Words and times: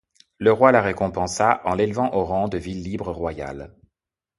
Le 0.39 0.51
roi 0.51 0.71
la 0.71 0.81
récompensa 0.81 1.61
en 1.63 1.75
l'élevant 1.75 2.11
au 2.15 2.25
rang 2.25 2.47
de 2.47 2.57
ville 2.57 2.81
libre 2.81 3.11
royale. 3.11 3.71